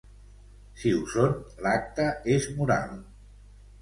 [0.83, 2.07] Si ho són, l’acte
[2.39, 2.97] és moral.